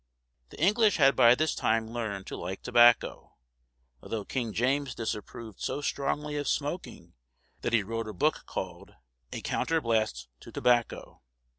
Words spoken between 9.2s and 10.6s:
"A Counterblast to